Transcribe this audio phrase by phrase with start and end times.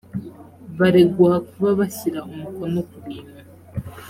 [0.79, 3.37] baregwa kuba bashyira umukono ku bintu